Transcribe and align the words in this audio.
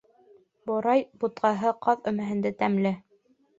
Борай 0.69 1.03
бутҡаһы 1.25 1.75
ҡаҙ 1.89 2.11
өмәһендә 2.15 2.55
тәмле. 2.65 2.97